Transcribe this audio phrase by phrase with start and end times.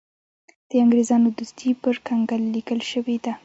[0.69, 3.33] د انګرېزانو دوستي پر کنګل لیکل شوې ده.